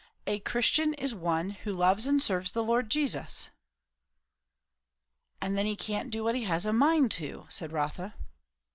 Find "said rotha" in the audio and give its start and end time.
7.49-8.15